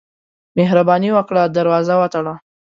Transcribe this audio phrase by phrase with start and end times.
[0.57, 2.33] مهرباني وکړه، دروازه وتړه.